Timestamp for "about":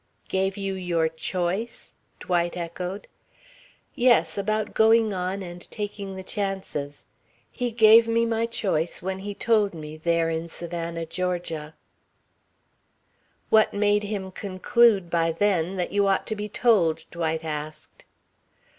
4.35-4.73